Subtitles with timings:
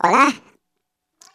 [0.00, 0.32] Hola.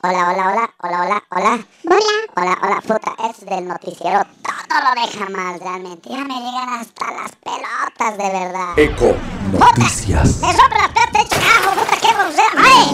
[0.05, 1.67] Hola, hola, hola, hola, hola, hola.
[1.85, 2.00] Hola.
[2.35, 4.21] Hola, hola, puta, es del noticiero.
[4.70, 6.09] Todo lo deja mal, realmente.
[6.09, 8.79] Ya me llegan hasta las pelotas, de verdad.
[8.79, 9.15] Eco
[9.52, 10.38] Noticias.
[10.41, 12.57] ¡Me rompe la pelota, hecho carajo, puta, qué grosero!
[12.57, 12.86] ¡Ay!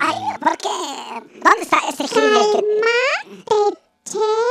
[0.00, 1.40] ¡Ay, ¿por qué?
[1.42, 2.22] ¿Dónde está ese gil?
[2.24, 2.58] El que,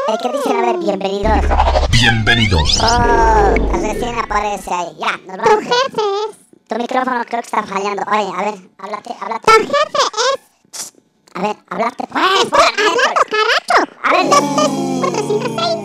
[0.07, 1.89] el que dicen, a ver, bienvenidos.
[1.91, 2.80] Bienvenidos.
[2.84, 4.98] Oh, recién aparece ahí.
[5.00, 5.64] Ya, nos Tu vamos.
[5.64, 6.43] jefe es.
[6.73, 8.01] Tu micrófono creo que está fallando.
[8.11, 9.45] Oye, a ver, háblate, háblate.
[9.45, 10.03] Tu jefe
[10.33, 10.93] es.
[11.36, 12.25] A ver, háblate, pues.
[12.43, 13.77] Estoy hablando, caracho.
[14.01, 14.29] A ver,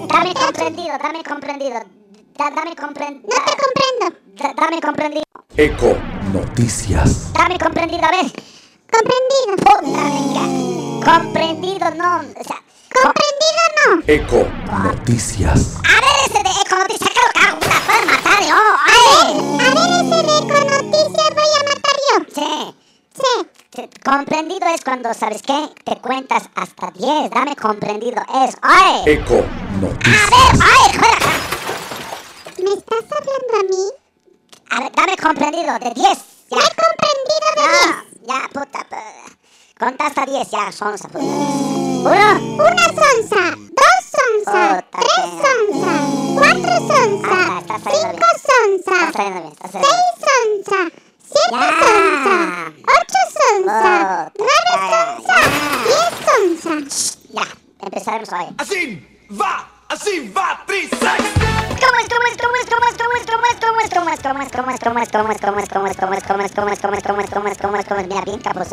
[0.08, 1.80] dame comprendido, dame comprendido.
[2.38, 3.28] Da- dame comprendido.
[3.28, 4.54] No te comprendo.
[4.56, 5.24] Dame comprendido.
[5.58, 5.94] Eco
[6.32, 7.32] Noticias.
[7.34, 8.32] Dame comprendido, a ver.
[8.90, 9.56] Comprendido.
[9.58, 10.44] Puta, venga.
[11.04, 12.20] Comprendido, no.
[12.40, 14.02] O sea, Comprendido no.
[14.06, 14.48] Eco
[14.82, 15.76] Noticias.
[15.84, 18.56] a ver ese de economía, sácalo, cago, puta, puedes matar, yo.
[18.86, 19.58] ¡Ay!
[19.60, 22.16] A ver ese de con noticias voy a matar yo.
[22.34, 22.74] Sí.
[23.20, 23.88] Sí.
[24.04, 25.68] Comprendido es cuando, ¿sabes qué?
[25.84, 27.30] Te cuentas hasta 10.
[27.30, 28.56] Dame comprendido es.
[28.62, 29.02] ¡Ay!
[29.06, 30.30] Eco A ver, Noticias.
[30.32, 30.98] ¡ay!
[30.98, 32.64] ¡Joder!
[32.64, 33.84] ¿Me estás hablando a mí?
[34.70, 36.18] A ver, dame comprendido de 10.
[36.50, 36.56] Ya.
[36.58, 37.86] He comprendido de diez.
[38.26, 38.86] No, ya, puta.
[38.88, 39.37] pu-
[39.78, 41.08] Conta hasta 10 ya, sonza.
[41.08, 41.24] Pues.
[41.24, 41.28] Eh.
[41.28, 42.64] Uno.
[42.64, 43.56] Una sonza.
[43.56, 44.84] Dos sonzas.
[44.90, 46.00] Tres sonzas.
[46.34, 47.46] Cuatro sonzas.
[47.84, 49.12] Cinco sonzas.
[49.70, 50.92] Seis sonzas.
[51.22, 52.72] Siete sonzas.
[52.98, 54.32] Ocho sonzas.
[54.38, 55.46] Nueve sonzas.
[55.84, 57.18] Diez sonzas.
[57.30, 57.46] Ya,
[57.80, 58.46] empezaremos hoy.
[58.58, 60.64] Así va así va,
[68.08, 68.68] Mira, bien capos,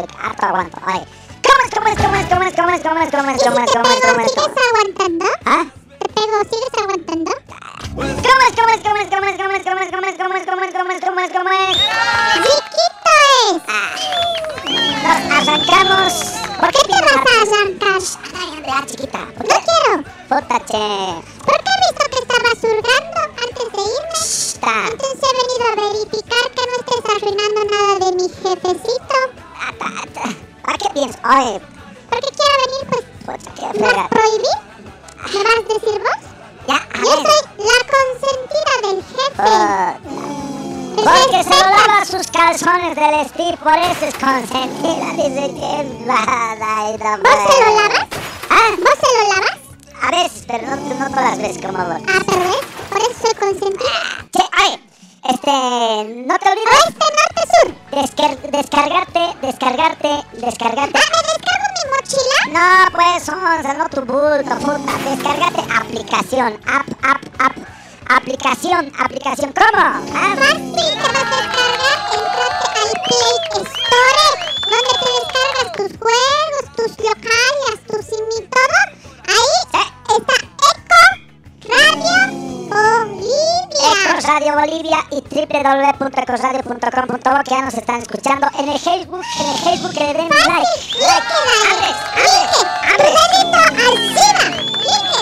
[15.32, 16.14] arrancamos.
[16.60, 18.02] ¿Por qué te vas a arrancar?
[18.34, 19.20] Ay, hombre, chiquita.
[19.20, 20.15] No quiero.
[20.28, 20.86] Puta, che.
[21.46, 24.20] Porque he visto que estabas hurgando antes de irme.
[24.22, 24.76] Está.
[24.90, 29.18] Entonces he venido a verificar que no estés arruinando nada de mi jefecito.
[30.64, 31.22] ¿Para qué piensas?
[31.26, 31.62] Oye,
[32.10, 34.08] Porque quiero venir, pues, puta, qué ¿me frega.
[34.10, 34.54] prohibí?
[35.34, 36.22] ¿Me vas a decir vos?
[36.68, 37.20] Ya, a Yo ver.
[37.26, 39.50] soy la consentida del jefe.
[40.96, 45.06] Porque se lo lava sus calzones del Steve, por eso es consentida.
[45.12, 48.08] Dice que y no ¿Vos se lo lavas?
[48.50, 48.70] ¿Ah?
[48.80, 49.58] ¿Vos se lo lavas?
[50.06, 52.02] A veces, pero no, no todas las veces como vos.
[52.08, 54.28] Ah, pero ves, por eso soy consentida.
[54.32, 54.80] Che, oye,
[55.30, 57.76] este, no te olvides Oeste, norte, sur.
[57.92, 61.00] descar- descargarte, descargarte, descargarte.
[61.00, 62.38] Ah, ¿me descargo mi mochila?
[62.60, 64.94] No, pues, onza, no tu bulto, puta.
[65.10, 67.58] Descargate aplicación, app, app, app.
[68.08, 69.82] Aplicación, aplicación, ¿cómo?
[69.84, 71.98] Ah, Fácil, te vas a descargar.
[72.14, 74.28] Entrate al Play Store,
[74.70, 78.06] donde te descargas tus juegos, tus localias, tus
[78.38, 78.80] y todo.
[79.28, 79.58] Ahí
[80.18, 80.34] está
[83.86, 84.56] Eco Radio Bolivia.
[84.56, 89.92] Radio Bolivia y www.ecosradio.com.bo que ya nos están escuchando en el Facebook, en el Facebook
[89.94, 90.48] que le den like.
[90.48, 90.68] like.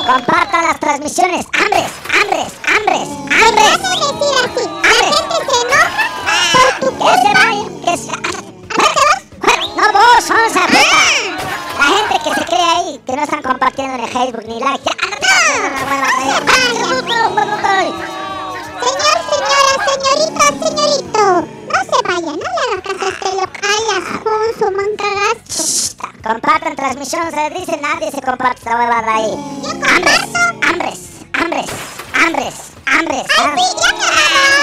[0.05, 1.45] Compartan las transmisiones.
[1.53, 3.65] Ambres, ambres, ambres, Te vas ambres.
[3.65, 4.03] a decir
[4.43, 4.63] así.
[4.83, 5.83] La gente se enoja
[6.53, 8.11] por tu Que se vayan, que se...
[9.75, 11.01] No vos, onza, puta.
[11.77, 14.83] La gente que se cree ahí, que no están compartiendo en el Facebook ni like.
[14.83, 14.95] Ya,
[18.81, 21.23] Señor, señora, señorita, señorito.
[21.71, 25.95] No se vaya, no le haga caso a este local, Afonso Mancagas.
[26.23, 29.31] Compartan transmisión, se dice nadie se comparte esta huevada ahí.
[29.87, 30.21] Hambres,
[30.63, 30.99] hambres,
[31.33, 31.69] hambres,
[32.15, 32.55] hambres,
[32.87, 33.25] hambres.
[33.37, 34.05] Ay, sí, ya me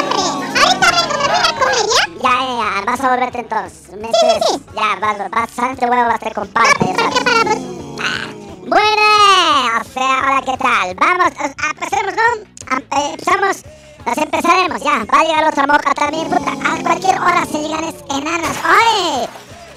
[0.00, 0.25] hambre.
[0.60, 2.03] Ahorita vengo, me voy a comer, ¿ya?
[2.21, 3.97] Ya, ya, ya, vas a volverte entonces.
[3.97, 4.62] ¿Me Sí, sí, sí.
[4.75, 6.84] Ya, vas, vas, sante huevas, te comparte.
[6.87, 7.25] ya ¿Por qué sabes.
[7.25, 8.40] para vos?
[8.71, 10.95] Sea, hola, ¿qué tal?
[10.95, 11.33] Vamos,
[11.71, 12.77] empecemos, ¿no?
[12.77, 13.65] Eh, empezamos,
[14.07, 15.05] nos empezaremos, ya.
[15.13, 16.53] Va a llegar otra moca también, puta.
[16.53, 18.57] A cualquier hora se llegan enanas.
[18.65, 19.29] ¡Oye!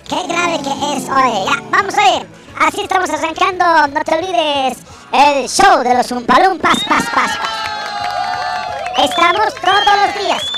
[0.07, 1.45] ¡Qué grave que es, oye!
[1.45, 2.27] Ya, vamos ir.
[2.59, 4.77] Así estamos arrancando, no te olvides,
[5.11, 7.39] el show de los Umpalumpas, pas, pas, pas.
[9.03, 10.51] Estamos todos los días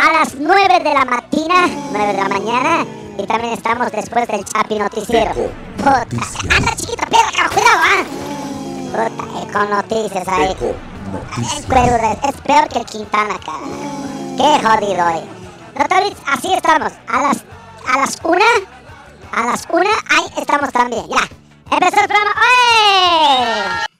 [0.00, 2.86] a las 9 de la mañana, 9 de la mañana,
[3.18, 5.32] y también estamos después del Chapi Noticiero.
[5.76, 6.72] Puta, anda
[7.10, 8.04] cabrón, cuidado, ah.
[8.92, 10.56] Puta, eh, con noticias ahí.
[11.40, 13.66] Es, peor, es peor que el Quintana, cara.
[14.36, 15.22] Qué jodido hoy.
[15.74, 16.92] Olvides, así estamos.
[17.08, 17.44] A las,
[17.88, 18.44] a las una,
[19.32, 21.04] a las una, ahí estamos también.
[21.08, 21.28] Ya.
[21.70, 22.34] Empezó el programa.
[22.40, 23.92] ¡Oye!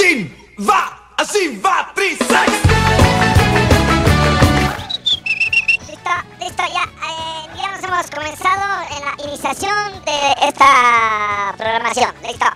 [0.00, 0.34] Así
[0.66, 2.30] va, así va, Trisex.
[5.88, 12.14] Listo, listo, ya, eh, digamos, hemos comenzado en la iniciación de esta programación.
[12.22, 12.46] Listo.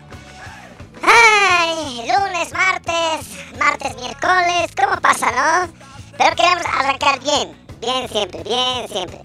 [1.03, 3.27] Ay, lunes, martes,
[3.59, 5.71] martes, miércoles, ¿cómo pasa, no?
[6.17, 9.21] Pero queremos arrancar bien, bien siempre, bien siempre.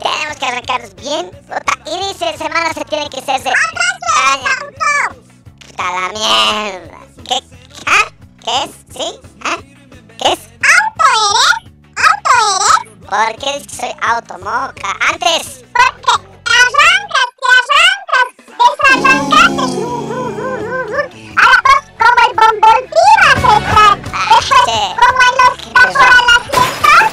[0.00, 1.30] Tenemos que arrancarnos bien.
[1.42, 3.52] Puta, inicio de semana se tiene que hacerse.
[3.52, 4.54] ¡Caña!
[5.60, 7.07] ¡Puta la mierda!
[7.28, 7.38] ¿Qué?
[7.86, 8.06] ¿Ah?
[8.44, 8.70] ¿Qué es?
[8.92, 9.20] ¿Sí?
[9.44, 9.56] ¿Ah?
[10.18, 10.40] ¿Qué es?
[10.74, 11.56] ¿Auto eres?
[11.96, 12.76] ¿Auto eres?
[13.08, 14.88] ¿Por qué dices que soy automoca?
[15.10, 15.44] Antes.
[15.74, 16.12] Porque
[16.58, 19.64] arrancas, te arrancas, desarrancaste.
[21.38, 24.20] Ahora pues, como el bomboltiva se trata.
[24.28, 24.82] Después, che.
[24.98, 27.04] como en los tapoalasientos,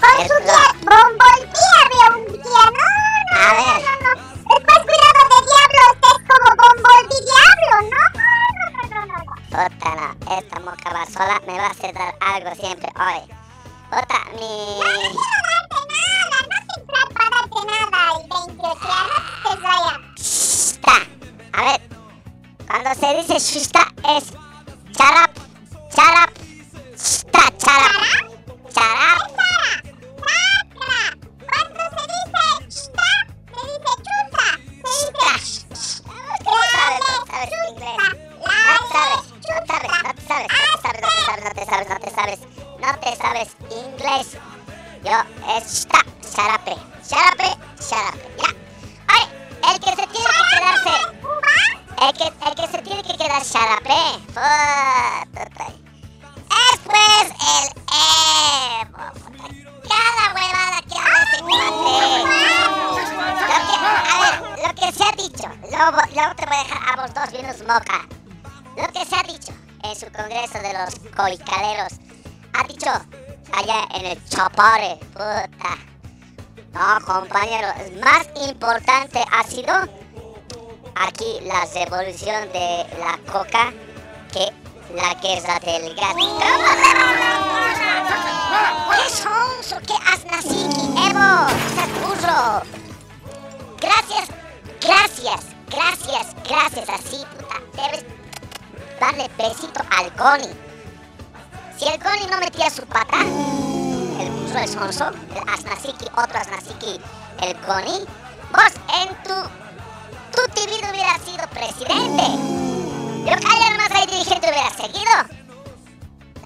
[0.00, 2.64] con su día bomboltía de un día.
[2.78, 2.86] No,
[3.30, 3.80] no, A no, ver.
[3.84, 4.12] no, no.
[4.48, 7.74] Después, cuidado de diablo, estés como bomboldi diablo.
[7.92, 8.02] No,
[9.58, 9.74] no, no, no.
[9.78, 10.38] Puta, no.
[10.38, 13.20] Esta moca va sola me va a hacer dar algo siempre hoy.
[13.90, 14.78] Puta, mi...
[14.78, 16.38] No quiero darte nada,
[16.86, 19.94] no para darte nada el 28 ya, no te vaya.
[20.16, 20.96] Shista.
[21.52, 21.80] A ver.
[22.68, 23.82] Cuando se dice shista
[24.16, 24.32] es...
[24.96, 25.36] Charap.
[25.94, 26.30] Charap.
[26.94, 27.92] Shista, charap.
[28.72, 29.18] Charap.
[31.48, 33.10] Cuando se dice shta,
[33.48, 34.46] se dice chuta,
[34.84, 35.66] se dice.
[36.44, 38.27] No sabes inglés.
[39.48, 42.38] No sabes, no te sabes, no te sabes, no te sabes, no te sabes,
[42.80, 44.36] no te sabes inglés.
[45.02, 45.16] Yo
[45.56, 46.76] es shta, sharape,
[47.08, 48.48] sharape, sharape, ya.
[49.14, 49.26] Oye,
[49.72, 50.94] el que se tiene que quedarse,
[52.02, 54.00] el que, el que se tiene que quedar sharape,
[56.50, 57.66] es pues el
[58.82, 59.06] Evo.
[59.88, 61.38] Cada huevada que cuate.
[63.48, 63.74] Lo que,
[64.08, 64.34] a ver,
[64.66, 65.98] lo que se ha dicho, luego,
[66.36, 68.17] te voy a dejar a vos dos vinos moca.
[68.78, 71.94] Lo que se ha dicho en su congreso de los coicaleros,
[72.52, 72.88] ha dicho
[73.52, 75.76] allá en el Chapare, puta.
[76.72, 77.66] No, compañero,
[78.00, 79.74] más importante ha sido
[80.94, 83.72] aquí la revolución de la coca
[84.32, 84.52] que
[84.94, 86.14] la guerra del gas.
[88.94, 89.80] ¿Qué sonso?
[89.88, 90.86] ¿Qué asnasiki?
[91.10, 92.62] Evo, seas burro.
[93.80, 94.28] Gracias,
[94.80, 97.60] gracias, gracias, gracias, así, puta.
[97.74, 98.17] Debes
[99.00, 100.48] darle besito al Goni.
[101.78, 107.00] Si el Goni no metía su pata, el burro, el sonso, el asnasiki, otro asnasiki,
[107.40, 108.04] el Goni,
[108.52, 109.34] vos en tu,
[110.32, 112.22] tu vida hubieras sido presidente.
[113.24, 115.12] Yo callar más ahí dirigente hubiera seguido.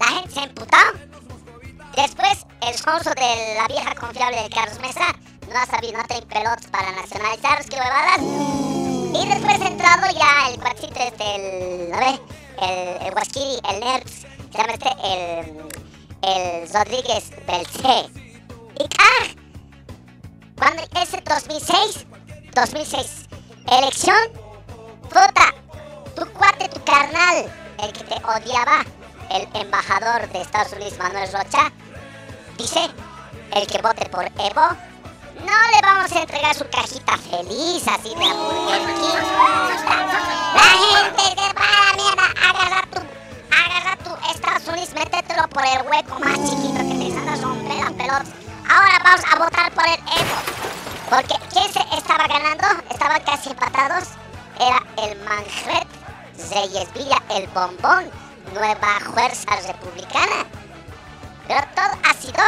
[0.01, 0.77] La gente se emputó.
[1.97, 5.05] Después, el sonso de la vieja confiable de Carlos Mesa
[5.53, 8.21] no ha sabido, no tiene pelotas para nacionalizar, qué huevadas.
[9.15, 12.21] Y después entrado ya el cuartito este, el, ¿no ve?
[12.61, 13.13] El, el
[13.69, 15.69] el Nerd, se llama este, el,
[16.23, 18.23] el Rodríguez del C.
[18.79, 19.43] Y ah,
[20.57, 22.07] cuando ese 2006,
[22.55, 23.27] 2006,
[23.71, 24.17] elección,
[25.05, 25.55] puta,
[26.15, 27.51] tu cuate, tu carnal,
[27.83, 28.85] el que te odiaba,
[29.31, 31.73] el embajador de Estados Unidos, Manuel Rocha,
[32.59, 32.89] dice,
[33.55, 34.69] el que vote por Evo,
[35.41, 39.23] no le vamos a entregar su cajita feliz así de Burger King.
[40.55, 41.92] La gente se va
[57.55, 58.11] bombón,
[58.53, 60.47] nueva fuerza republicana.
[61.47, 62.43] Pero todo ha sido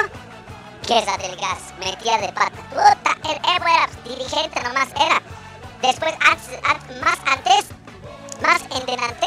[0.86, 2.62] guerra del gas, metida de pata.
[2.70, 5.20] Puta, el Evo era dirigente nomás, era.
[5.82, 6.14] Después,
[7.02, 7.66] más antes,
[8.42, 9.26] más en delante,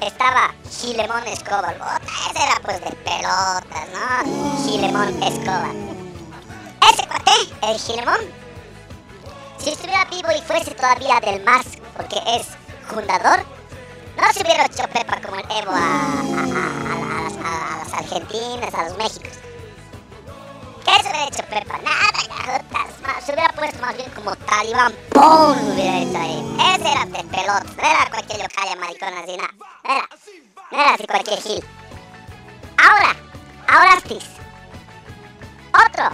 [0.00, 1.76] estaba Gilemón Escobar.
[1.76, 2.00] Puta,
[2.30, 4.64] ese era pues de pelotas, ¿no?
[4.64, 5.74] Gilemón Escobar.
[6.90, 8.20] Ese cuate, el Gilemón,
[9.58, 12.46] si estuviera vivo y fuese todavía del MAS, porque es
[12.88, 13.44] fundador,
[15.52, 16.22] A,
[17.78, 19.32] las, argentinas, a los méxicos.
[20.84, 21.76] ¿Qué se hubiera hecho Pepa?
[21.78, 22.06] Nada,
[23.02, 25.72] más, se hubiera puesto más bien como talibán, ¡pum!
[25.72, 26.56] hubiera hecho ahí.
[26.76, 29.52] Ese era de pelotas, no era cualquier yocaya maricón así, nada.
[29.84, 30.08] No era,
[30.70, 31.64] no era así cualquier gil.
[32.78, 33.16] Ahora,
[33.66, 34.18] ahora sí.
[35.74, 36.10] Otro,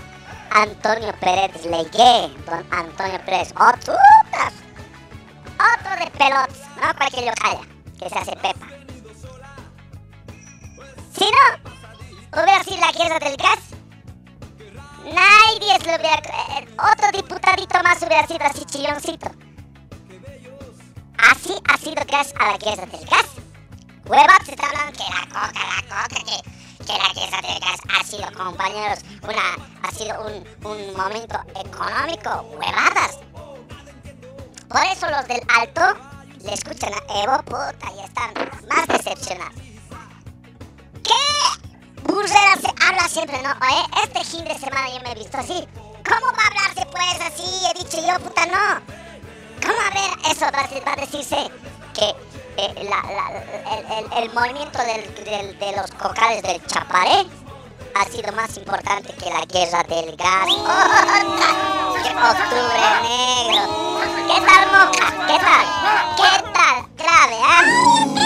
[0.51, 4.55] Antonio Pérez Legué, don Antonio Pérez, otro, putas.
[5.59, 7.61] otro de pelotas, no cualquier yocaya
[7.99, 8.56] que se hace Pepa.
[11.27, 13.59] Si no, hubiera sido la guerra del gas,
[15.03, 16.23] Nadie se lo hubiera...
[16.59, 19.29] eh, otro diputadito más hubiera sido así chilloncito.
[21.19, 23.27] Así ha sido gas a la guerra del gas.
[24.05, 27.81] Huevas se está hablando que la coca, la coca, que, que la guerra del gas
[27.89, 32.43] ha sido, compañeros, una, ha sido un, un momento económico.
[32.57, 33.19] Huevadas.
[34.69, 35.83] Por eso los del alto
[36.45, 38.33] le escuchan a Evo, puta, y están
[38.69, 39.76] más decepcionados.
[43.17, 43.49] Siempre, ¿no?
[44.05, 45.67] Este fin de semana yo me he visto así.
[46.07, 47.67] ¿Cómo va a hablarse pues así?
[47.71, 48.83] He dicho yo, puta, no.
[49.63, 51.51] ¿Cómo a ver eso va a, decirse
[51.95, 52.15] que
[52.59, 57.27] eh, la- la- el, el- el movimiento del- del- de los cocales del Chaparé
[57.95, 60.47] ha sido más importante que la guerra del gas?
[60.51, 63.63] ¡Oh, ¡Qué octubre negro!
[64.29, 65.27] ¿Qué tal, Moca?
[65.27, 65.67] ¿Qué tal?
[66.17, 66.87] ¿Qué tal?
[66.99, 67.63] Grave, ¿ah?
[67.65, 68.26] político,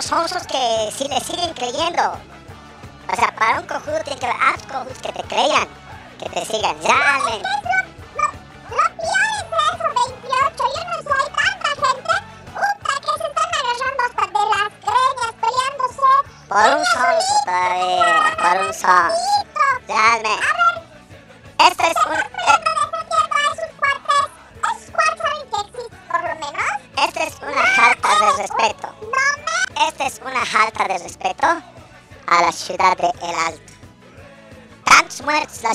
[0.00, 2.02] Cada sonso que si le siguen creyendo.
[2.02, 5.68] O sea, para un cojudo tiene que haber cojudos que te crean.
[6.18, 6.76] Que te sigan.
[6.82, 7.59] Realmente.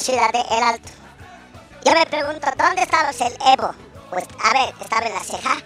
[0.05, 0.89] Ciudad de El Alto.
[1.83, 3.73] Yo me pregunto, ¿dónde estaba el Evo?
[4.11, 5.57] Pues, a ver, estaba en La Ceja,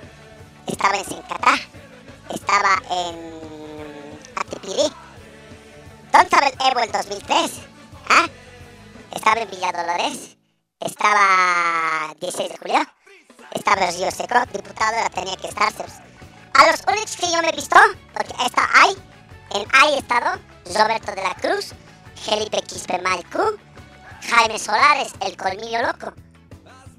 [0.65, 1.55] estaba en Sencatá,
[2.33, 4.93] estaba en Atipirí.
[6.13, 7.51] ¿Dónde estaba el Evo el 2003?
[8.09, 8.27] ¿Ah?
[9.13, 10.37] Estaba en Villa Dolores,
[10.79, 12.79] estaba 16 de julio,
[13.51, 15.73] estaba en Río Seco, diputado la tenía que estar.
[15.73, 15.91] pues.
[16.53, 17.77] A los únicos que yo me he visto,
[18.13, 18.95] porque está ahí,
[19.53, 20.39] en ahí estado
[20.73, 21.73] Roberto de la Cruz,
[22.15, 23.58] Felipe Quispe Malcú,
[24.39, 26.13] Jaime Solares, el colmillo loco.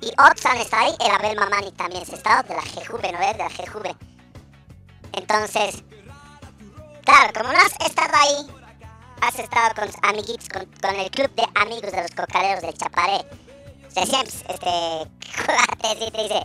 [0.02, 3.32] Y Oxan está ahí, el Abel Mamani también se estado, de la GJV, ¿no ves?
[3.32, 3.96] De la GJV.
[5.14, 5.82] Entonces,
[7.02, 8.46] claro, como no has estado ahí,
[9.22, 13.24] has estado con amiguitos, con, con el club de amigos de los cocaleros del Chaparé.
[13.96, 14.50] Recién, este,
[15.80, 16.42] te dice- te dice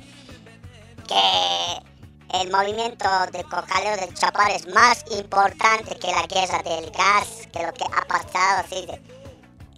[1.09, 7.47] que el movimiento de cocalero del Chaparé es más importante que la guerra del gas,
[7.51, 9.01] que lo que ha pasado, así de...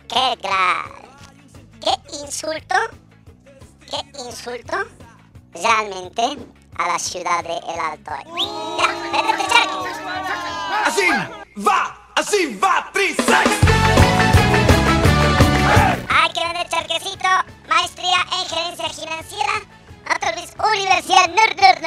[0.08, 1.07] ¡Qué grave!
[1.88, 2.76] ¡Qué insulto!
[3.90, 4.76] ¡Qué insulto!
[5.54, 6.38] Realmente
[6.78, 8.12] a la ciudad de El Alto.
[8.36, 9.64] Ya.
[10.84, 11.08] Así
[11.66, 13.30] va, así va, Trisex.
[16.10, 17.30] Hay que vender charquecito,
[17.70, 19.54] maestría en gerencia financiera.
[20.10, 21.82] No te olvides, Universidad Nur, Nur,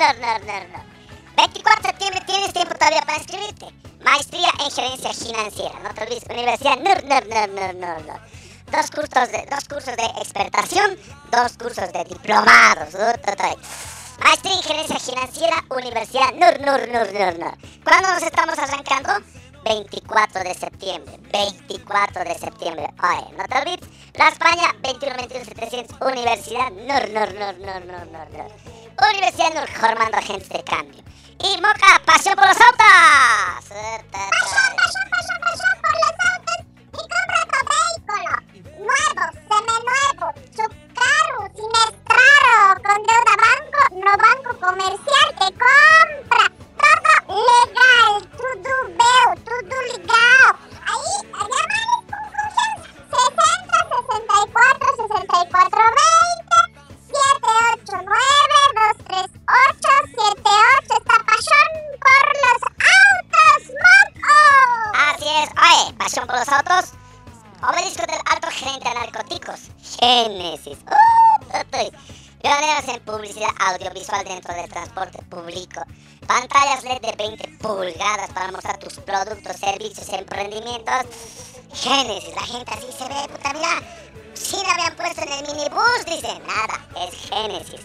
[0.47, 0.83] Nur.
[1.37, 3.67] 24 de septiembre tienes tiempo todavía para inscribirte.
[4.03, 5.79] Maestría en gerencia financiera.
[5.81, 8.40] No te olvides, Universidad Nur, Nur, Nur, Nur, Nur.
[8.71, 10.97] Dos cursos de, dos cursos de expertación,
[11.33, 12.95] dos cursos de diplomados.
[14.23, 17.59] Maestría en gerencia financiera, Universidad Nur, Nur, Nur, Nur, Nur.
[17.83, 19.13] ¿Cuándo nos estamos arrancando?
[19.65, 21.19] 24 de septiembre.
[21.33, 22.87] 24 de septiembre.
[23.03, 23.89] Oye, no te olvides.
[24.15, 26.01] La España, 21, 21, 700.
[26.01, 28.53] Universidad Nur, Nur, Nur, Nur, Nur, Nur, Nur.
[29.11, 31.03] Universidad Nur, formando agentes de cambio.
[31.41, 33.67] Y Moca, pasión por los autos.
[33.69, 36.50] Pasión, pasión, pasión por los autos
[38.81, 38.91] vehículo.
[38.91, 40.65] Nuevo, seminuevo, su
[40.95, 46.45] carro, siniestrado, con deuda banco, no banco comercial, te compra.
[46.81, 50.57] Todo legal, tudo bel, tudo legal.
[50.87, 52.89] Aí, llamales con confianza.
[53.11, 56.57] 60 64 64 20
[57.13, 58.11] 789
[58.75, 61.69] 238 78 Esta pasión
[62.01, 62.61] por los
[62.97, 64.37] autos, moco.
[64.95, 65.49] Así es.
[65.51, 66.85] Oye, pasión por los autos.
[67.63, 68.20] Obelisco del
[68.51, 69.61] gerente de narcóticos.
[69.99, 70.79] Génesis.
[70.87, 71.31] Uh.
[72.43, 75.83] Pioneros en publicidad audiovisual dentro del transporte público.
[76.27, 81.05] Pantallas LED de 20 pulgadas para mostrar tus productos, servicios, emprendimientos.
[81.75, 83.83] Génesis, la gente así se ve, puta, mira.
[84.33, 86.41] Sí la habían puesto en el minibús, dice.
[86.47, 87.81] Nada, es Génesis.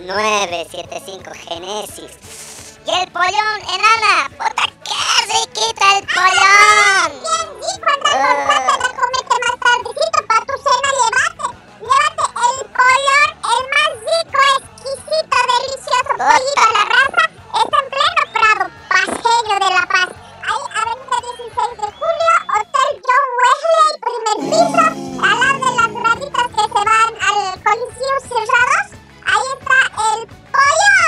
[0.00, 2.55] 765-35-975-765-35-975 Génesis.
[2.86, 4.30] Y el pollón, enana.
[4.38, 7.10] Puta, qué riquita el pollón.
[7.18, 11.46] Bien, y cuando encontraste la comete más tardecito pa' tu cena, llévate.
[11.82, 17.24] Llévate el pollón, el más rico, exquisito, delicioso pollito a la brasa.
[17.58, 20.08] Está en pleno Prado, Paseo de la Paz.
[20.46, 24.84] Ahí, avenida 16 de julio, Hotel John Wesley, primer piso.
[25.26, 28.86] Al lado de las raditas que se van al Coliseo cerrados.
[29.26, 30.20] Ahí está el
[30.54, 31.05] pollón,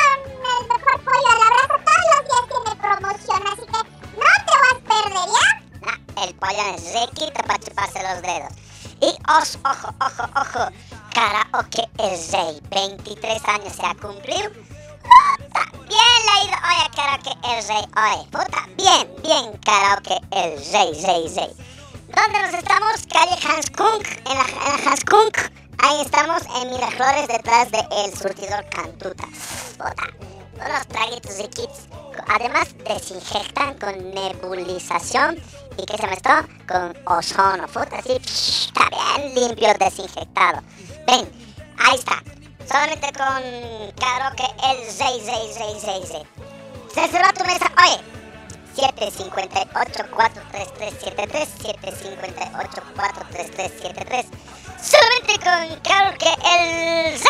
[3.46, 3.79] así que
[4.16, 5.48] no te vas a perder, ¿ya?
[5.87, 8.53] Ah, el pollón es riquito para chuparse los dedos.
[9.01, 10.68] Y os, ojo, ojo, ojo.
[11.14, 12.61] Karaoke el rey.
[12.70, 14.51] 23 años se ha cumplido.
[14.51, 16.57] Puta, bien leído.
[16.68, 17.85] Oye, karaoke el rey.
[17.96, 21.57] Oye, puta, bien, bien karaoke el rey, rey, rey.
[22.09, 23.07] ¿Dónde nos estamos?
[23.12, 25.59] Calle Hanskunk, en la, en la.
[25.81, 29.24] Ahí estamos en Miraflores, detrás de El Surtidor Cantuta.
[29.77, 30.27] Puta,
[30.64, 31.86] unos traguitos de kits.
[32.28, 35.40] Además, desinfectan con nebulización
[35.76, 37.66] y que se me está con ozono.
[37.68, 40.60] Puta, así está bien limpio, desinfectado.
[41.06, 41.26] Ven,
[41.78, 42.22] ahí está.
[42.70, 43.42] Solamente con
[43.98, 46.26] karaoke el 66666.
[46.94, 47.72] Se cerró tu mesa.
[47.82, 47.98] Oye,
[48.76, 51.48] 758-43373.
[54.04, 54.26] 758-43373.
[54.82, 57.28] Solamente con karaoke el 6.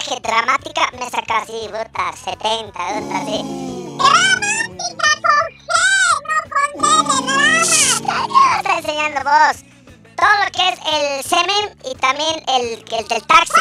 [0.00, 3.44] Lenguaje dramática me saca así, puta, 70, puta, sí.
[3.98, 5.70] Dramática con G,
[6.26, 7.74] no con D de drama.
[8.08, 9.56] Ay, ¿Qué me estás enseñando vos?
[10.16, 13.60] Todo lo que es el semen y también el, el del taxi.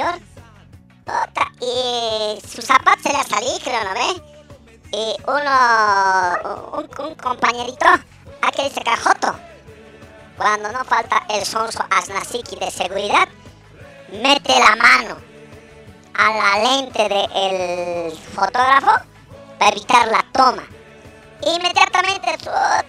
[0.00, 0.30] Anterior
[1.04, 4.22] Puta, y su zapato se le salió, creo, ¿no ve?
[4.92, 7.86] Y uno, un, un compañerito,
[8.42, 9.34] aquí dice cajoto,
[10.36, 13.28] cuando no falta el sonso Asnasiki de seguridad,
[14.12, 15.16] mete la mano
[16.14, 18.92] a la lente del fotógrafo
[19.58, 20.64] para evitar la toma.
[21.42, 22.36] Inmediatamente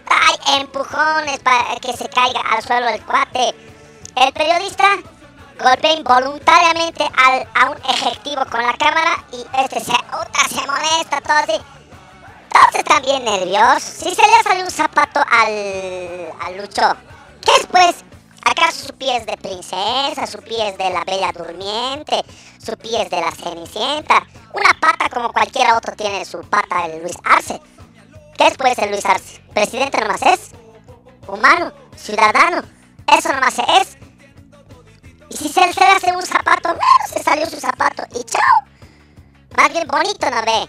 [0.09, 3.55] hay empujones para que se caiga al suelo el cuate.
[4.15, 4.97] El periodista
[5.61, 11.37] golpea involuntariamente al, a un ejecutivo con la cámara y este se, se molesta, todo
[11.37, 11.61] así.
[12.51, 13.83] Todos están bien nerviosos.
[13.83, 16.95] Si se le sale un zapato al, al Lucho,
[17.45, 17.95] ¿qué es pues?
[18.43, 22.23] ¿Acaso su pie es de princesa, su pie es de la bella durmiente,
[22.63, 24.25] su pie es de la cenicienta?
[24.53, 27.61] Una pata como cualquier otro tiene su pata el Luis Arce.
[28.37, 29.41] ¿Qué es pues el Luis Arce?
[29.53, 30.51] ¿Presidente nomás es?
[31.27, 31.71] ¿Humano?
[31.95, 32.63] ¿Ciudadano?
[33.07, 33.97] Eso nomás es.
[35.31, 38.65] Y si se, le hace un zapato, bueno, se salió su zapato y chao.
[39.55, 40.67] Más bien bonito, ¿no ve?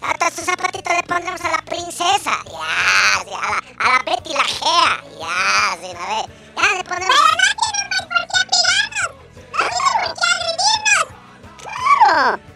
[0.00, 2.30] Hasta su zapatito le pondremos a la princesa.
[2.44, 5.02] Ya, sí, a la, a la Betty la Gea.
[5.18, 6.28] Ya, sí, ¿no ve?
[6.56, 7.16] Ya le pondremos...
[7.18, 9.10] Pero no tienen más por qué apilarnos.
[9.50, 11.06] No tienen por qué agredirnos.
[12.06, 12.53] Claro.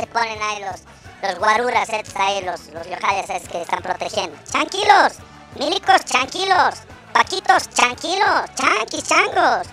[0.00, 0.80] Se ponen ahí los,
[1.22, 4.36] los guaruras estos ahí, los, los estos que están protegiendo.
[4.50, 5.14] Tranquilos,
[5.58, 6.74] milicos, tranquilos,
[7.12, 9.66] paquitos, tranquilos, chanquis, changos.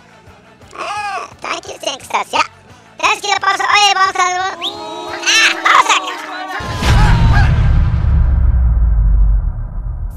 [0.75, 2.41] Ah, tranquilos tienen ya.
[2.97, 4.49] Tranquilo, pausa, oye, vamos a...
[5.23, 5.95] Ah, pausa.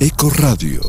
[0.01, 0.81] Eco Radio.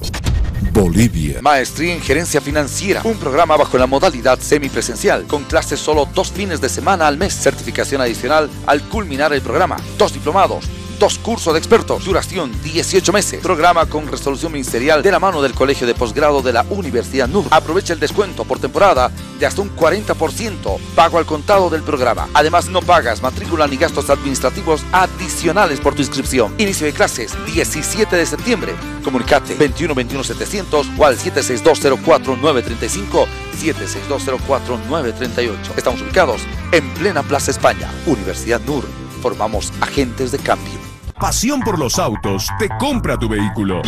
[0.73, 1.41] Bolivia.
[1.41, 6.61] Maestría en Gerencia Financiera, un programa bajo la modalidad semipresencial, con clases solo dos fines
[6.61, 10.65] de semana al mes, certificación adicional al culminar el programa, dos diplomados,
[11.01, 15.55] dos cursos de expertos, duración 18 meses, programa con resolución ministerial de la mano del
[15.55, 17.45] Colegio de Posgrado de la Universidad NUR.
[17.49, 19.09] Aprovecha el descuento por temporada
[19.39, 22.29] de hasta un 40%, pago al contado del programa.
[22.35, 26.53] Además, no pagas matrícula ni gastos administrativos adicionales por tu inscripción.
[26.59, 28.75] Inicio de clases 17 de septiembre.
[29.03, 35.73] Comunicate 21 21 700 o al 76204 935 76204 938.
[35.75, 38.85] Estamos ubicados en plena Plaza España, Universidad NUR.
[39.23, 40.90] Formamos agentes de cambio.
[41.21, 43.83] Pasión por los autos te compra tu vehículo.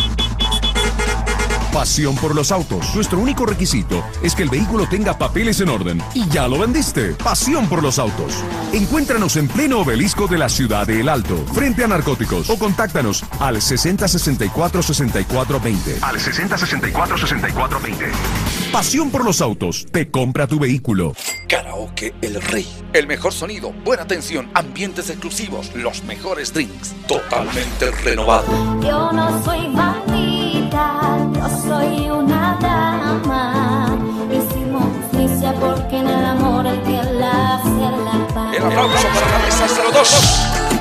[1.74, 2.94] Pasión por los autos.
[2.94, 6.00] Nuestro único requisito es que el vehículo tenga papeles en orden.
[6.14, 7.14] Y ya lo vendiste.
[7.14, 8.32] Pasión por los autos.
[8.72, 12.48] Encuéntranos en pleno obelisco de la ciudad de El Alto, frente a narcóticos.
[12.48, 15.98] O contáctanos al 6064-6420.
[16.00, 18.12] Al 6064-6420.
[18.70, 19.84] Pasión por los autos.
[19.90, 21.16] Te compra tu vehículo.
[21.48, 22.68] Karaoke El Rey.
[22.92, 28.46] El mejor sonido, buena atención, ambientes exclusivos, los mejores drinks, totalmente renovado.
[28.80, 29.66] Yo no soy
[31.48, 33.96] soy una dama.
[34.30, 40.73] Hicimos justicia porque en el amor el que la la aplauso para la mesa 02.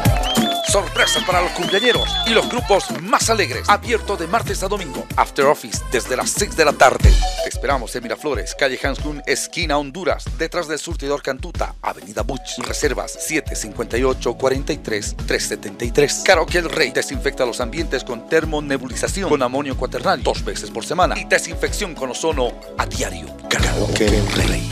[0.74, 3.70] Sorpresas para los cumpleañeros y los grupos más alegres.
[3.70, 5.06] Abierto de martes a domingo.
[5.18, 7.14] After Office desde las 6 de la tarde.
[7.44, 12.58] Te esperamos en Miraflores, calle Hanskun, esquina Honduras, detrás del surtidor Cantuta, Avenida Butch.
[12.66, 16.24] Reservas 758-43-373.
[16.24, 21.14] Karaoke El Rey desinfecta los ambientes con termonebulización con amonio cuaternal dos veces por semana
[21.20, 23.28] y desinfección con ozono a diario.
[23.48, 24.68] Karaoke El Rey.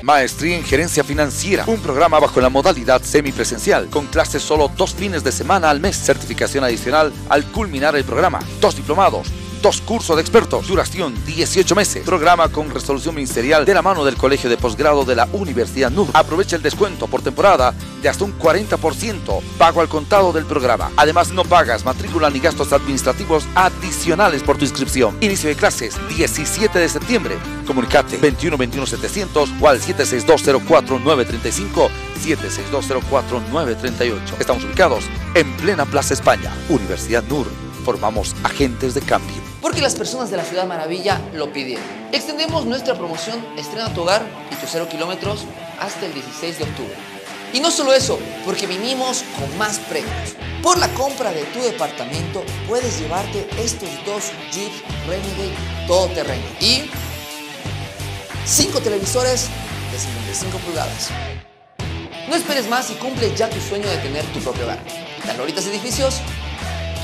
[0.05, 5.25] Maestría en Gerencia Financiera, un programa bajo la modalidad semipresencial, con clases solo dos fines
[5.25, 9.29] de semana al mes, certificación adicional al culminar el programa, dos diplomados,
[9.65, 14.15] dos cursos de expertos, duración 18 meses, programa con resolución ministerial de la mano del
[14.15, 16.09] Colegio de Posgrado de la Universidad NUR.
[16.13, 20.93] Aprovecha el descuento por temporada de hasta un 40%, pago al contado del programa.
[20.99, 25.17] Además, no pagas matrícula ni gastos administrativos adicionales por tu inscripción.
[25.23, 27.39] Inicio de clases 17 de septiembre.
[27.67, 31.91] Comunicate 21 21 700 o al 76204 935
[32.21, 34.37] 76204 938.
[34.39, 35.05] Estamos ubicados
[35.35, 37.47] en plena Plaza España, Universidad NUR.
[37.83, 39.54] Formamos agentes de cambio.
[39.65, 41.87] Porque las personas de la Ciudad Maravilla lo pidieron.
[42.13, 45.47] Extendemos nuestra promoción Estrena tu hogar y tus 0 kilómetros
[45.81, 46.93] hasta el 16 de octubre.
[47.55, 50.37] Y no solo eso, porque vinimos con más premios.
[50.63, 54.71] Por la compra de tu departamento puedes llevarte estos dos Jeep
[55.09, 56.91] Renegade todoterreno y
[58.45, 59.49] 5 televisores
[59.91, 61.09] de 55 pulgadas.
[62.29, 64.81] No esperes más y cumple ya tu sueño de tener tu propio hogar.
[65.39, 66.21] Loritas Edificios,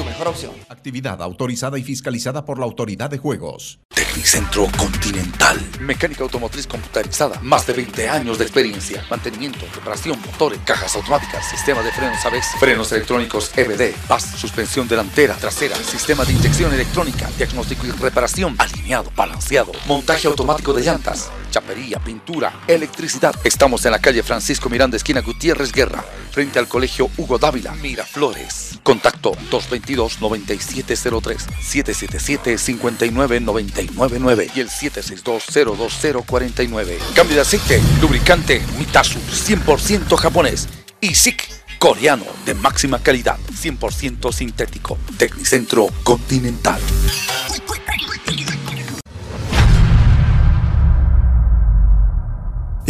[0.01, 0.53] tu mejor opción.
[0.71, 3.81] Actividad autorizada y fiscalizada por la Autoridad de Juegos.
[3.95, 5.59] Tecnicentro Continental.
[5.81, 7.39] Mecánica automotriz computarizada.
[7.43, 9.05] Más de 20 años de experiencia.
[9.11, 15.35] Mantenimiento, reparación, motores, cajas automáticas, sistema de frenos ABS, frenos electrónicos EBD, PAS, suspensión delantera,
[15.35, 21.99] trasera, sistema de inyección electrónica, diagnóstico y reparación, alineado, balanceado, montaje automático de llantas, chapería,
[21.99, 23.35] pintura, electricidad.
[23.45, 28.79] Estamos en la calle Francisco Miranda, esquina Gutiérrez Guerra, frente al colegio Hugo Dávila, Miraflores.
[28.83, 36.97] Contacto 222-9703, 777-59999 y el 762-02049.
[37.15, 40.67] Cambio de aceite, lubricante Mitasu, 100% japonés.
[41.01, 41.47] Y SIC,
[41.79, 44.99] coreano, de máxima calidad, 100% sintético.
[45.19, 46.81] Tecnicentro Continental.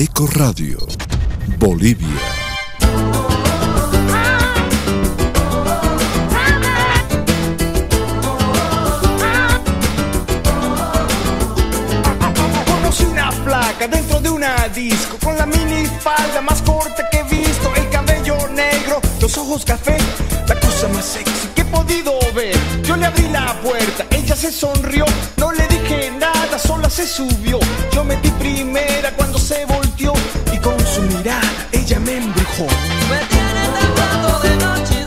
[0.03, 0.78] Eco Radio.
[1.59, 2.09] Bolivia.
[12.64, 17.24] Conocí una flaca dentro de una disco Con la mini falda más corta que he
[17.24, 19.98] visto El cabello negro, los ojos café
[20.81, 22.57] cosa más sexy que he podido ver.
[22.85, 25.05] Yo le abrí la puerta, ella se sonrió.
[25.37, 27.59] No le dije nada, sola se subió.
[27.93, 30.12] Yo metí primera cuando se volteó
[30.53, 32.66] Y con su mirada ella me embrujó.
[33.11, 34.99] Me de noche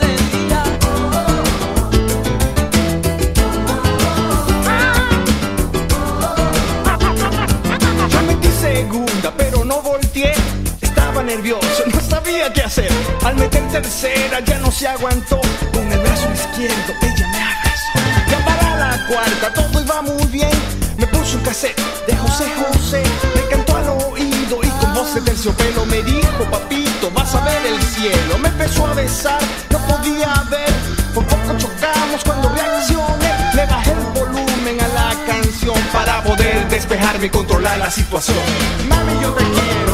[11.24, 12.90] nervioso, no sabía qué hacer.
[13.24, 15.40] Al meter tercera ya no se aguantó.
[15.72, 17.98] Con el brazo izquierdo ella me abrazó.
[18.30, 20.50] Ya para la cuarta todo iba muy bien.
[20.98, 23.02] Me puso un cassette de José José.
[23.34, 27.66] Me cantó al oído y con voz de terciopelo me dijo, papito, vas a ver
[27.66, 28.38] el cielo.
[28.38, 30.72] Me empezó a besar, no podía ver.
[31.14, 33.32] Por poco chocamos cuando reaccioné.
[33.54, 38.38] Le bajé el volumen a la canción para poder despejarme y controlar la situación.
[38.88, 39.93] Mami, yo te quiero,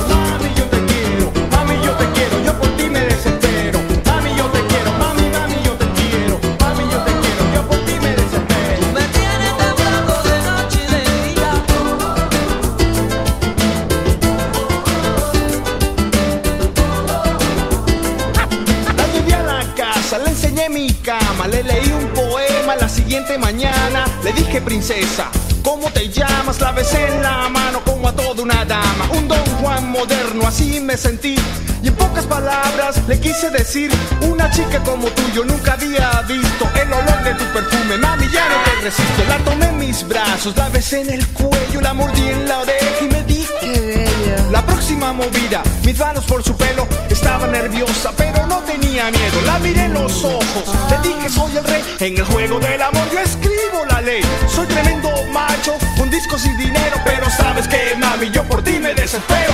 [23.39, 24.05] mañana.
[24.23, 25.29] Le dije, princesa,
[25.63, 26.61] ¿cómo te llamas?
[26.61, 29.09] La besé en la mano como a toda una dama.
[29.13, 31.37] Un don Juan moderno, así me sentí.
[31.83, 36.69] Y en pocas palabras le quise decir, una chica como tú yo nunca había visto
[36.75, 39.25] el olor de tu perfume, mami ya no te resisto.
[39.29, 43.05] La tomé en mis brazos, la besé en el cuello, la mordí en la oreja
[43.05, 44.05] y me dije,
[44.51, 44.61] la
[44.91, 49.41] próxima movida, mis manos por su pelo, estaba nerviosa pero no tenía miedo.
[49.47, 53.09] La miré en los ojos, le dije soy el rey, en el juego del amor
[53.13, 54.21] yo escribo la ley.
[54.49, 58.93] Soy tremendo macho, un disco sin dinero, pero sabes que mami yo por ti me
[58.95, 59.53] desespero.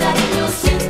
[0.00, 0.89] Cariño, siento tu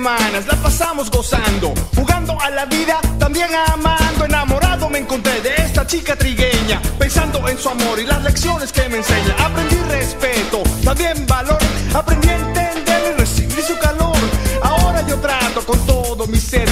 [0.00, 4.24] semanas las pasamos gozando, jugando a la vida, también amando.
[4.24, 8.88] Enamorado me encontré de esta chica trigueña, pensando en su amor y las lecciones que
[8.88, 9.34] me enseña.
[9.38, 11.58] Aprendí respeto, también valor,
[11.92, 14.16] aprendí a entender y recibir su calor.
[14.62, 16.69] Ahora yo trato con todo mi ser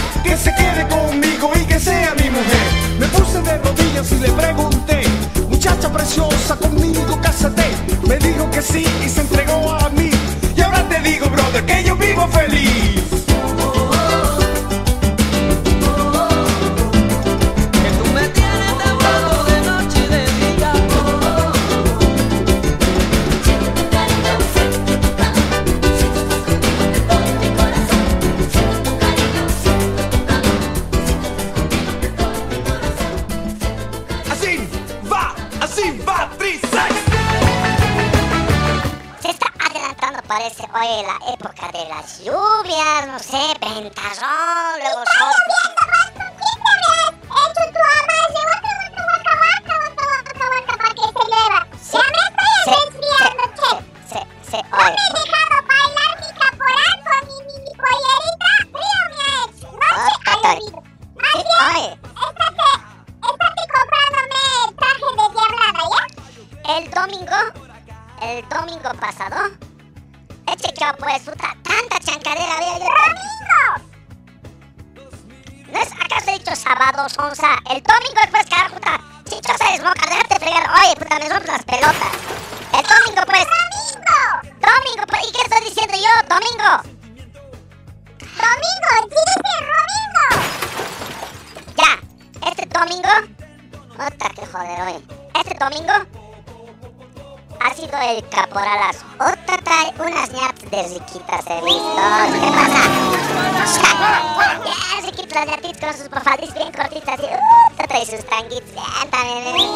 [105.93, 107.21] sus pofadis bien cortitas.
[107.21, 109.55] Y, uh, te trae sus tanguitos bien también.
[109.55, 109.69] bien.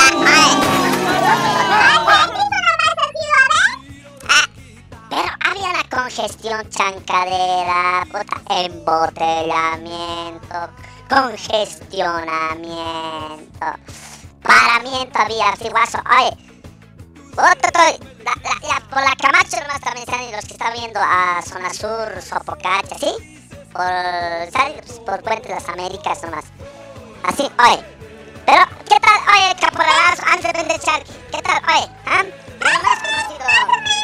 [0.00, 0.16] ¡Ay,
[2.06, 3.72] ¿has visto nomás así, a ver?
[4.30, 4.46] Ah,
[5.10, 10.56] pero había una congestión chancadera, puta, embotellamiento,
[11.08, 13.66] congestionamiento,
[14.42, 15.98] paramiento había, así guaso.
[16.18, 16.36] Oye,
[18.90, 23.27] por la Camacho nomás también están los que están viendo a Zona Sur, Sopocacha, ¿sí?
[23.78, 23.86] Por,
[24.50, 24.98] ¿sabes?
[25.06, 26.46] Por Puente de las Américas nomás.
[27.22, 27.80] Así, oye.
[28.44, 31.12] Pero, ¿qué tal, oye, caporalazo, antes de charqui?
[31.30, 31.88] ¿Qué tal, oye?
[32.06, 32.24] ¿Ah?
[32.60, 33.97] Has conocido.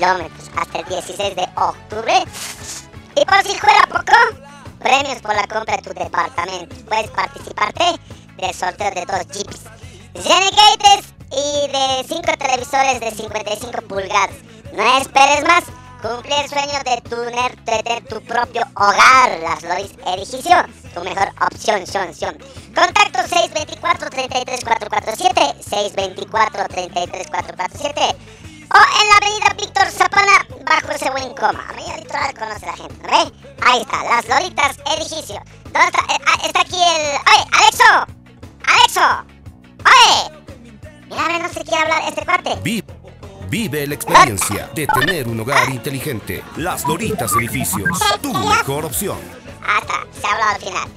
[0.00, 2.24] Kilómetros hasta el 16 de octubre.
[3.16, 4.16] Y por si fuera poco,
[4.78, 6.74] premios por la compra de tu departamento.
[6.86, 7.84] Puedes participarte
[8.38, 9.60] del sorteo de dos jeeps
[10.14, 14.30] Renegades y de 5 televisores de 55 pulgadas.
[14.72, 15.64] No esperes más.
[16.00, 19.38] Cumple el sueño de tener, de tener tu propio hogar.
[19.42, 22.38] Las Loris Edificio, tu mejor opción, son, son.
[22.74, 28.16] Contacto 624-33447, 624-33447
[28.72, 31.64] o en la avenida Víctor Zapana, bajo ese buen coma.
[31.70, 33.32] Avenida Litoral conoce la gente, ¿no ve?
[33.66, 35.40] Ahí está, las Loritas Edificio.
[35.64, 36.00] ¿Dónde está?
[36.12, 37.16] Eh, ah, está aquí el...
[37.16, 38.06] ¡Oye, Alexo!
[38.66, 39.24] ¡Alexo!
[39.84, 40.40] ¡Oye!
[41.08, 42.56] Mira, a ver, no se quiere hablar este cuate.
[42.62, 42.84] Vi-
[43.48, 46.44] Vive la experiencia de tener un hogar inteligente.
[46.56, 49.18] Las Doritas Edificios, tu mejor opción.
[49.66, 50.88] Hasta, se habla al final.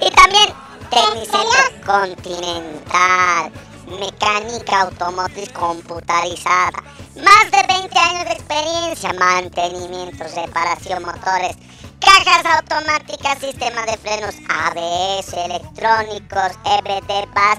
[0.00, 0.52] Y también
[0.90, 3.52] Tecnicentro Continental,
[3.98, 6.82] mecánica automotriz computarizada,
[7.16, 11.56] más de 20 años de experiencia, mantenimiento, reparación, motores,
[12.00, 17.58] cajas automáticas, sistema de frenos ABS, electrónicos, EBD, BAS,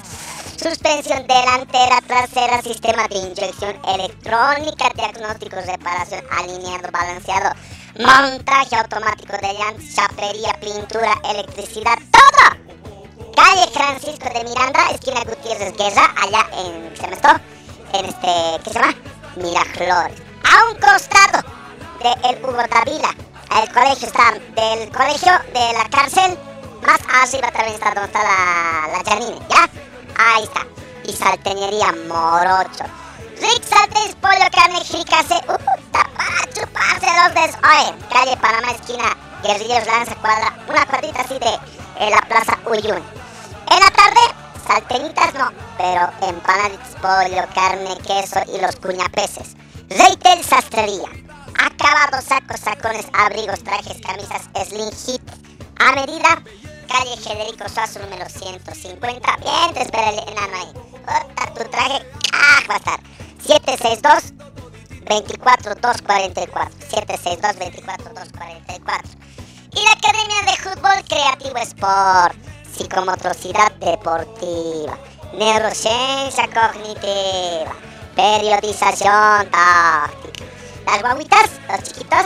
[0.61, 7.55] suspensión delantera, trasera, sistema de inyección electrónica, diagnósticos, reparación, alineado, balanceado,
[7.97, 12.70] montaje automático de llantas, chapería, pintura, electricidad, todo.
[13.35, 17.29] Calle Francisco de Miranda, esquina Gutiérrez Guerra, allá en, ¿qué se llama esto?
[17.93, 18.93] En este, ¿qué se llama?
[19.35, 20.21] Miraflores.
[20.43, 21.41] A un costado
[22.01, 23.15] de el Hugo Davila.
[23.61, 26.37] El colegio está, del colegio de la cárcel,
[26.85, 29.69] más arriba también está donde está la, la Janine, ¿ya?
[30.17, 30.65] Ahí está.
[31.03, 32.85] Y salteñería Morocho.
[33.39, 37.55] Rick Saltes, pollo, carne, fricase, puta, para chuparse los dedos.
[37.63, 41.59] Oye, calle Panamá, esquina, Guerrilleros Lanza, cuadra, una cuadrita así de
[41.99, 42.97] en la plaza Uyun.
[42.97, 44.21] En la tarde,
[44.67, 49.55] salteñitas no, pero empanaditas, pollo, carne, queso y los cuñapeces.
[49.89, 51.09] Reitel Sastrería.
[51.59, 55.21] Acabados, sacos, sacones, abrigos, trajes, camisas, slim hit.
[55.79, 56.43] A medida,
[56.87, 59.37] calle Federico Suazo, número 150.
[59.37, 60.71] Bien, te espera el enano ahí.
[61.03, 62.99] Ota, tu traje, ah, va a estar.
[63.45, 64.50] 762
[65.11, 69.11] 24 244 762 24 244
[69.73, 72.35] y la Academia de Fútbol Creativo Sport,
[72.73, 74.97] Psicomotricidad Deportiva,
[75.33, 77.75] Neurociencia Cognitiva,
[78.15, 80.45] Periodización Táctica.
[80.85, 82.25] Las guaguitas, los chiquitos,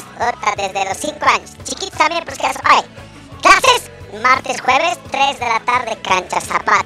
[0.56, 1.52] desde los 5 años.
[1.64, 2.48] Chiquitos también, pues que.
[3.42, 6.86] Clases, martes, jueves, 3 de la tarde, cancha Zapata.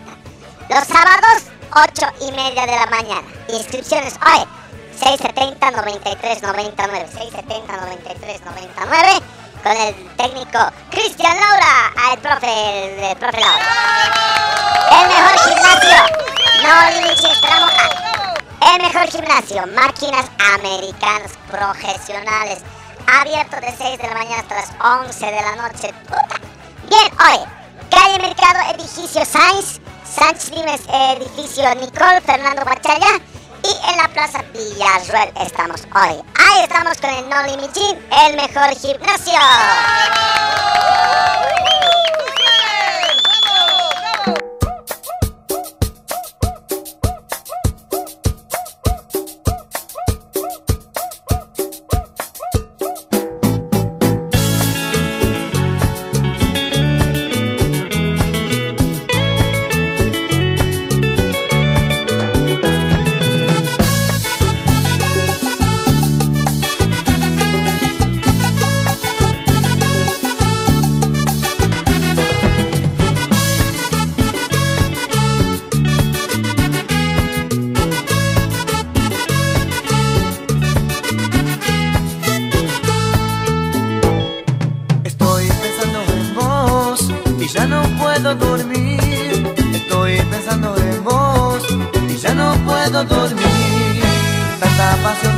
[0.70, 1.43] Los sábados,
[1.76, 3.28] 8 y media de la mañana.
[3.50, 4.59] Inscripciones hoy,
[5.00, 9.22] 670 93 99 670 93 99
[9.64, 13.66] con el técnico Cristian Laura al profe el, el profe Laura.
[14.91, 16.04] El mejor gimnasio.
[16.64, 16.89] No a-
[18.76, 19.68] el mejor gimnasio.
[19.68, 20.26] Máquinas
[20.56, 22.60] americanas profesionales.
[23.22, 24.70] Abierto de 6 de la mañana hasta las
[25.04, 25.93] 11 de la noche.
[26.89, 27.39] Bien hoy
[27.89, 33.20] calle Mercado edificio Sainz Sánchez Limes edificio Nicole Fernando Bachaya
[33.64, 36.22] y en la Plaza Villarruel estamos hoy.
[36.36, 37.97] Ahí estamos con el No Limit Gym,
[38.28, 39.39] el mejor gimnasio.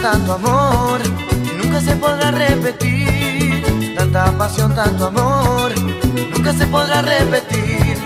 [0.02, 1.00] Tanto amor,
[1.58, 3.94] nunca se podrá repetir.
[3.96, 5.72] Tanta pasión, tanto amor,
[6.34, 7.98] nunca se podrá repetir.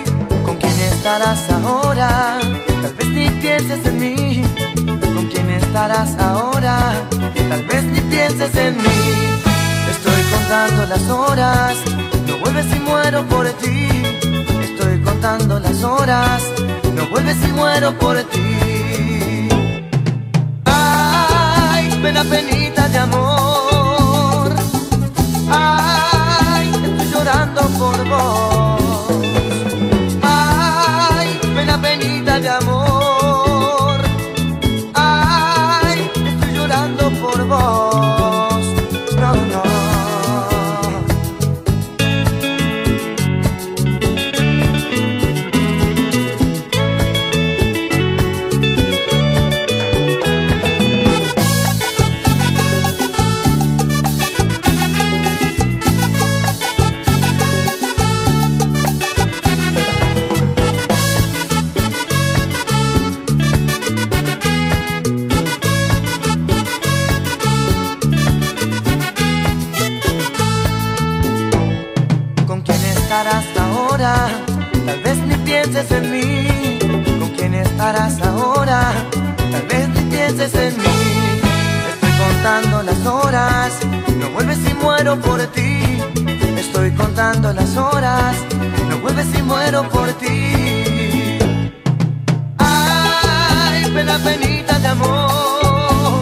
[0.45, 2.39] ¿Con quién estarás ahora?
[2.81, 4.43] Tal vez ni pienses en mí.
[5.15, 7.07] ¿Con quién estarás ahora?
[7.49, 9.01] Tal vez ni pienses en mí.
[9.91, 11.77] Estoy contando las horas,
[12.27, 13.87] no vuelves y muero por ti.
[14.61, 16.43] Estoy contando las horas,
[16.93, 18.54] no vuelves y muero por ti.
[22.05, 24.53] Ay, pena, penita de amor.
[25.49, 28.44] Ay, estoy llorando por vos.
[74.05, 76.77] Tal vez ni pienses en mí.
[77.19, 78.93] ¿Con quién estarás ahora?
[79.51, 80.97] Tal vez ni pienses en mí.
[81.91, 83.73] Estoy contando las horas,
[84.19, 85.79] no vuelves y muero por ti.
[86.55, 88.35] Estoy contando las horas,
[88.89, 91.39] no vuelves y muero por ti.
[92.59, 96.21] Ay, pena, penita de amor.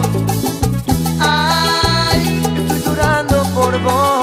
[1.20, 4.13] Ay, estoy llorando por vos.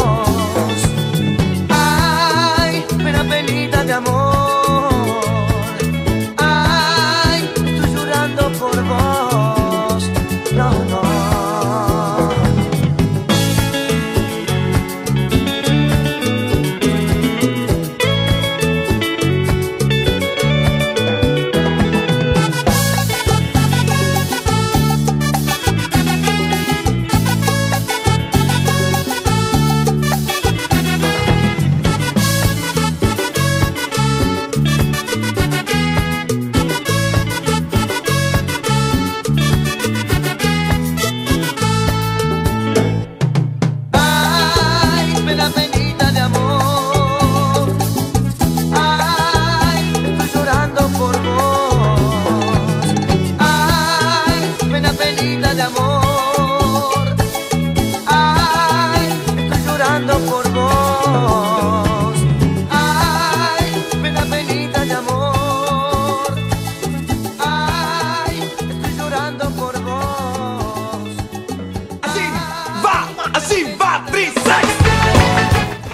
[74.29, 74.33] 6.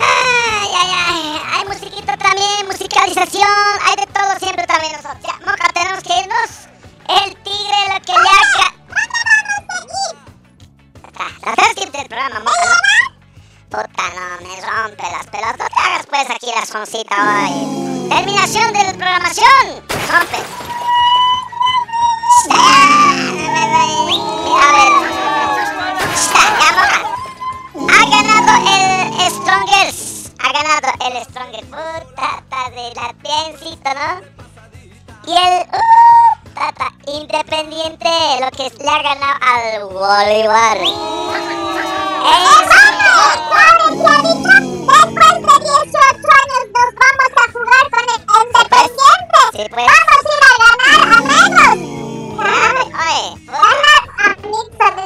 [0.01, 1.41] Ay, ay, ay.
[1.53, 3.47] Hay musiquita también, musicalización.
[3.86, 5.19] Hay de todo siempre también nosotros.
[5.23, 6.67] Ya, Moca, tenemos que irnos.
[7.07, 8.73] El tigre, lo que le haga.
[11.45, 12.65] La transcripción del programa, Moca.
[12.65, 12.97] ¿no?
[13.69, 15.57] Puta, no, me rompe las pelotas.
[15.59, 18.09] No te hagas pues aquí la soncita hoy.
[18.09, 19.86] Terminación de la programación.
[40.08, 40.80] Bolívar.
[40.80, 41.76] Después
[45.36, 45.99] de 18
[46.39, 49.39] años nos vamos a jugar con el Independiente.
[49.51, 49.88] Sí, pues.
[49.91, 51.76] Vamos a ir a ganar a menos.
[53.03, 54.97] Oye, Ganar a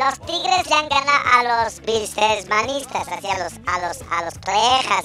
[0.00, 4.34] los Tigres le han ganado a los Bilstersmanistas, así a los, a los, a los
[4.38, 5.04] Clejas.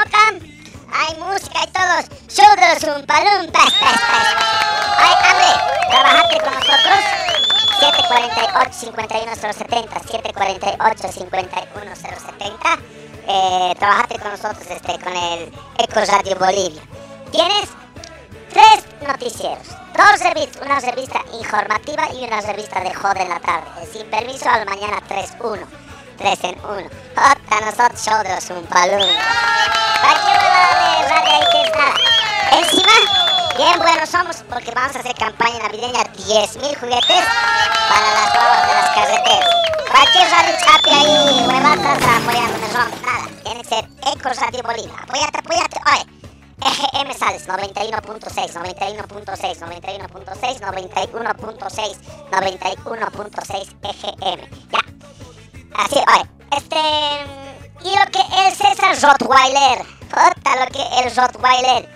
[0.00, 0.32] Moca.
[0.92, 2.02] Hay música y todo.
[2.28, 3.72] Show de los Umpalumpas.
[4.96, 5.50] Hambre,
[5.90, 7.00] trabajaste con nosotros.
[7.80, 12.78] 748-51070, 748-51070.
[13.28, 16.82] Eh, trabajaste con nosotros este, con el Eco Radio Bolivia.
[17.30, 17.68] Tienes
[18.52, 23.86] tres noticieros, dos revistas, una revista informativa y una revista de joda en la tarde.
[23.92, 25.66] Sin permiso al mañana 3-1.
[26.20, 26.90] 3 en 1.
[27.16, 29.08] Jota, nosotros un palum.
[32.52, 32.92] Encima,
[33.56, 37.24] bien buenos somos porque vamos a hacer campaña navideña 10.000 juguetes
[37.88, 39.50] para las guaguas de las carreteras.
[39.90, 43.26] Cualquier radio chapi ahí, huevatas apoyando, no nada.
[43.42, 44.98] Tiene que ser Eco Radio Bolivia.
[45.02, 45.80] Apóyate, apóyate.
[45.90, 46.04] Oye,
[47.00, 51.96] EGM sales 91.6, 91.6, 91.6, 91.6,
[52.30, 54.40] 91.6 EGM.
[54.70, 54.89] Ya.
[55.74, 56.80] Así, oye, este.
[57.82, 59.78] Y lo que el César Rottweiler.
[60.12, 61.88] Jota, lo que el Rottweiler.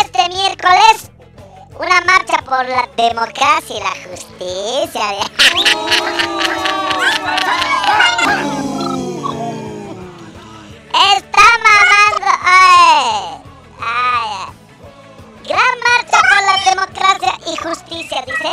[0.00, 1.10] Este miércoles,
[1.78, 5.04] una marcha por la democracia y la justicia.
[10.94, 12.26] Está mamando.
[12.44, 13.42] Ay,
[13.80, 14.52] ay, ay.
[15.44, 18.52] Gran marcha por la democracia y justicia, dice.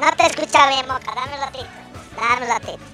[0.00, 1.14] No te escucha bien, Moca.
[1.14, 1.68] Dame un ratito.
[2.20, 2.84] Dame un ratito.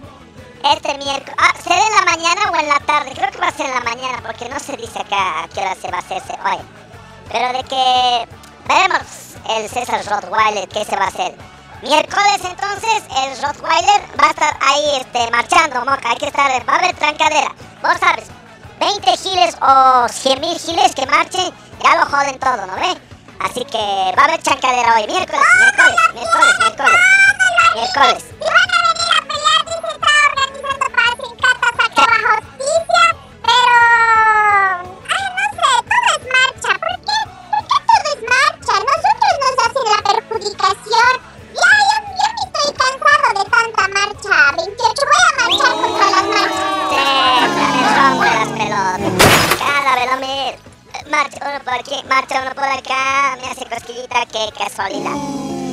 [0.63, 1.35] Este miércoles.
[1.39, 3.13] Ah, ¿será en la mañana o en la tarde?
[3.15, 5.61] Creo que va a ser en la mañana porque no se dice acá a qué
[5.61, 6.59] hora se va a hacerse hoy.
[7.33, 8.29] Pero de que
[8.69, 9.03] veremos
[9.49, 11.35] el César Rottweiler qué se va a hacer.
[11.83, 16.11] Miércoles entonces el Rottweiler va a estar ahí este, marchando, Moca.
[16.11, 17.55] Hay que estar, va a haber trancadera.
[17.83, 18.27] Vos sabes,
[18.79, 21.53] 20 giles o 100 mil giles que marchen,
[21.83, 23.10] ya lo joden todo, ¿no ves?
[23.41, 27.01] Así que va a haber chancadera hoy, miércoles, miércoles, miércoles, miércoles,
[27.75, 28.30] miércoles.
[54.81, 55.70] 我回来。